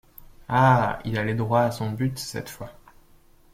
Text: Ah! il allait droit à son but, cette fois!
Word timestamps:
Ah! 0.49 0.97
il 1.05 1.19
allait 1.19 1.35
droit 1.35 1.61
à 1.61 1.69
son 1.69 1.91
but, 1.91 2.17
cette 2.17 2.49
fois! 2.49 2.71